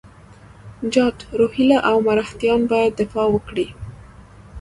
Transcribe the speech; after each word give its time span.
جاټ، 0.93 1.17
روهیله 1.39 1.77
او 1.89 1.95
مرهټیان 2.07 2.61
باید 2.71 2.91
دفاع 3.01 3.27
وکړي. 3.31 3.67